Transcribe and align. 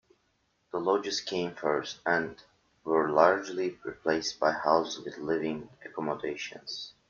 The 0.71 0.79
lodges 0.79 1.21
came 1.21 1.53
first 1.53 1.99
and 2.07 2.35
were 2.83 3.11
largely 3.11 3.77
replaced 3.85 4.39
by 4.39 4.51
houses 4.51 5.05
with 5.05 5.19
living 5.19 5.69
accommodations. 5.85 6.93